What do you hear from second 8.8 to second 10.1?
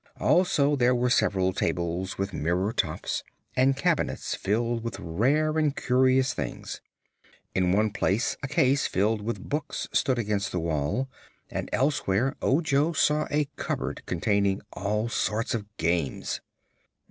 filled with books